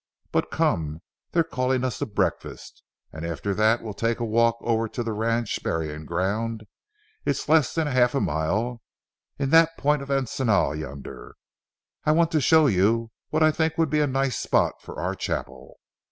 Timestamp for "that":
3.53-3.83, 9.51-9.77